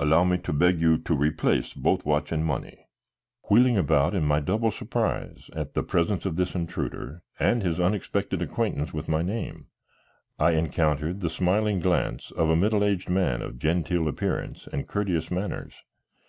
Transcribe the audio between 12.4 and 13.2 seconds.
a middle aged